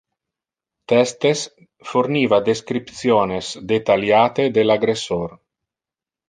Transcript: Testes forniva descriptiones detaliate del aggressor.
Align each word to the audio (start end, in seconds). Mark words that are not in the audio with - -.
Testes 0.93 1.43
forniva 1.89 2.39
descriptiones 2.47 3.51
detaliate 3.75 4.49
del 4.57 4.75
aggressor. 4.79 5.37